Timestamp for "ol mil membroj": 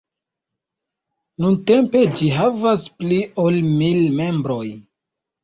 3.45-4.67